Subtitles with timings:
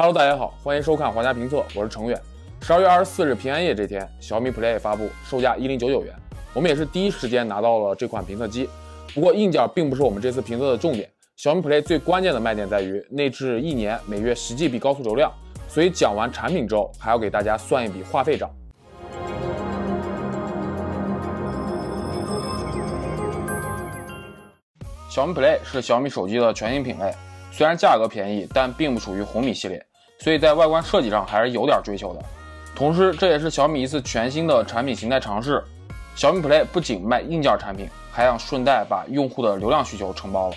[0.00, 2.16] Hello，大家好，欢迎收看皇家评测，我是程远。
[2.62, 6.14] 十二月二十四日平安夜这天，小米 Play 发布，售价一零九九元。
[6.54, 8.70] 我们也是第一时间拿到了这款评测机。
[9.12, 15.32] 不过硬件并不是我们这次评测的重点，小米 Play 最关键的卖点在于内置一年，每月十 GB 高速流量。
[15.66, 18.48] 所以讲完产品之后，还要给大家算一笔话费账。
[25.10, 27.12] 小米 Play 是小米手机的全新品类，
[27.50, 29.84] 虽然价格便宜，但并不属于红米系列，
[30.18, 32.20] 所以在外观设计上还是有点追求的。
[32.74, 35.62] 同时，这也是小米一次全新的产品形态尝试。
[36.14, 40.56] 小米 Play 不仅卖硬件产品，还想顺带把用户的流量需求承包了。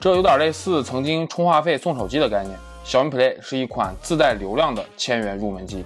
[0.00, 2.56] 这有点类似曾经充话费送手机的概念。
[2.84, 5.84] 小米 Play 是一款自带流量的千元入门机。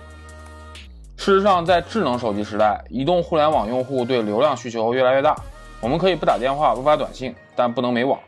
[1.17, 5.37] 事实上，在智能手机时代，移动互联网用户对流量需求越来越大。
[5.81, 8.19] 我们可以不打电话、不发短信，但不能没网。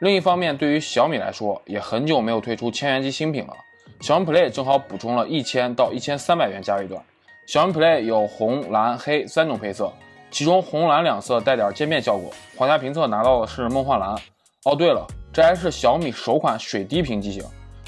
[0.00, 3.52] 另一方面，对于小米来说，也很久没有推出千元机新品了。
[4.00, 7.02] 小米 Play 正好补充了一千到一千三百元价位段。
[7.46, 9.92] 小米 Play 有红、蓝、黑三种配色，
[10.30, 12.30] 其中红蓝两色带点渐变效果。
[12.56, 14.14] 皇家评测拿到的是梦幻蓝。
[14.64, 17.42] 哦，对了，这还是小米首款水滴屏机型，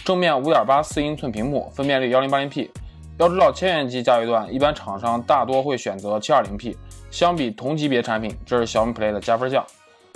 [0.04, 2.70] 正面五点八四英寸屏幕，分辨率幺零八零 P。
[3.18, 6.76] 要知道，千元机价位段一般厂商大多会选择七二零 P。
[7.10, 9.64] 相比同级别产品，这是小米 Play 的加分项。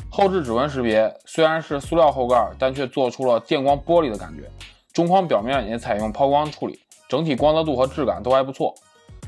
[0.08, 4.48] 后置指纹识别虽然是塑料后盖，但却做出了电光玻璃的感觉。
[4.92, 8.74] 中框表面也采用抛光处理，整体光泽度和质感都还不错。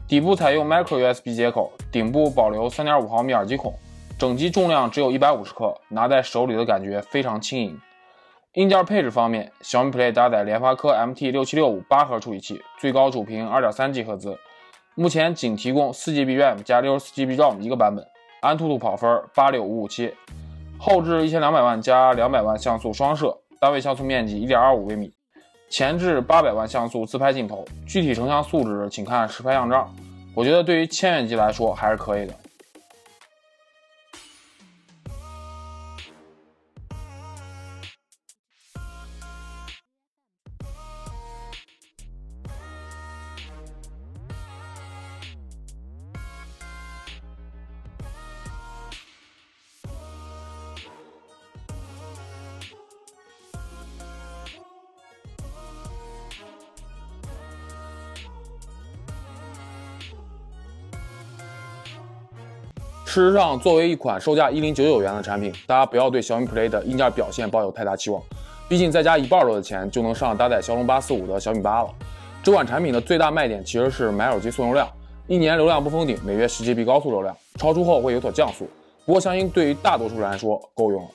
[0.07, 3.75] 底部采用 Micro USB 接口，顶部保留3.5毫米耳机孔。
[4.19, 7.81] 整机重量只有一百五十克，拿在手里的感觉非常轻盈。
[8.53, 14.39] 硬件配置方面，小米 Play 搭载联发科 MT 六七六五八核处理器，最高主频二点三 G 赫兹。
[14.95, 18.07] 目前仅提供四 GB RAM 加六十四 GB ROM 一个版本，
[18.41, 20.15] 安兔兔跑分八六五五七，
[20.79, 25.13] 后置一千两百万加两百万像素双摄，单位像素面积一点二五微米，
[25.77, 29.93] 前置八百万像素自拍镜头，具体成像素质请看实拍样照。
[30.33, 32.35] 我觉得对于千元机来说还是可以的。
[63.15, 68.21] 事实上，作为一款售价一零九九元的产品，大家不要对小米 Play 的硬件表现抱有太大期望。
[68.69, 71.89] 毕竟再加一半多的钱就能上搭载骁龙八四五的小米八了。
[72.43, 74.89] 这款产品的最大卖点其实是买手机送流量，
[75.29, 78.69] 一年流量不封顶，每月十 GB 高速流量，超出后会有所降速。
[79.07, 81.09] 不过相信对于大多数人来说够用了。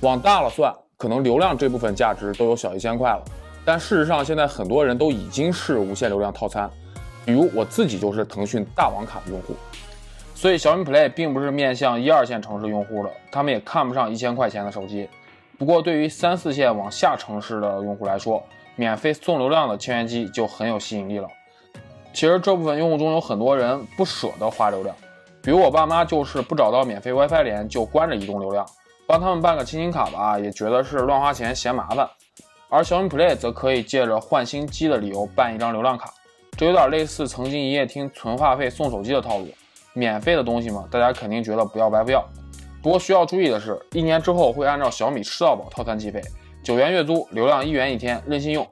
[0.00, 3.22] 往大了算，可能流量这部分价值都有小一千块了。
[3.64, 6.68] 但事实上，现在很多人都已经是无限流量套餐，
[7.24, 9.54] 比如我自己就是腾讯大网卡的用户。
[10.36, 15.08] 所以小米 Play 并不是面向一二线城市用户的，他们也看不上一千块钱的手机。
[15.56, 18.44] 不过对于三四线往下城市的用户来说，
[18.76, 21.26] 免费送流量的千元机就很有吸引力了。
[22.12, 24.94] 其实这部分用户中有很多人不舍得花流量，
[25.42, 28.66] 比如我爸妈就是不找到免费 WiFi 连就关着移动流量，
[29.06, 32.06] 帮他们办个亲情卡吧，也觉得是乱花钱嫌麻烦。
[32.68, 36.12] 而小米 Play 则可以借着换新机的理由办一张流量卡，
[36.58, 39.48] 这有点类似曾经营业厅存话费送手机的套路。
[39.96, 42.22] 免费的东西嘛，大家肯定觉得不要白不要。
[42.82, 46.20] 不过需要注意的是，一年之后会按照小米吃到饱套餐计费，
[46.62, 48.64] 九元月租，流量一元一天，任性用。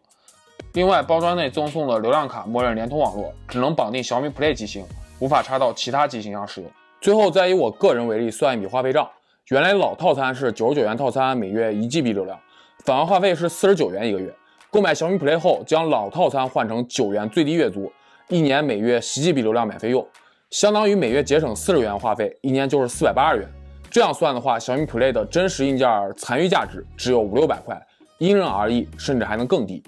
[0.75, 4.85] 另外，包装内赠送的流量卡默认联通网络，只能绑定小米 Play 机型，
[5.19, 6.71] 无法插到其他机型上使用。
[7.01, 9.09] 最后再以我个人为例算一笔话费账，
[9.49, 12.39] 原来老套餐是九十九元套餐，每月一 GB 流量，
[12.85, 14.35] 返还话费是四十九元一个月。
[14.71, 17.91] 购买小米 Play 后，将老套餐换成九元最低月租，
[18.29, 20.07] 一年每月十 GB 流量免费用。
[20.51, 23.49] 相当于每月节省四十元话费，一年就是四百八十元。
[23.91, 27.81] 这样算的话，小米 Play 的真实硬件残余价值只有五六百块，
[28.19, 29.83] 因人而异，甚至还能更低。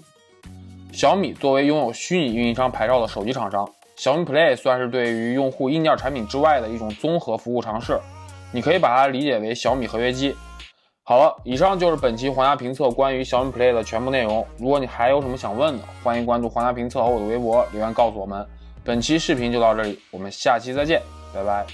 [0.93, 7.99] 小米作为拥有虚拟运营商牌照的手机厂商，小米 Play 算是对于用户硬件产品之外的一种综合服务尝试。
[8.52, 10.35] 你可以把它理解为小米合约机。
[11.02, 14.44] 好了，以上就是本期皇家评测关于小米 Play 的全部内容。
[14.59, 18.47] 如果你还有什么想问的，欢迎关注皇家评测和我的微博留言告诉我们。
[18.87, 21.03] 本期视频就到这里，我们下期再见，
[21.35, 21.67] 拜拜。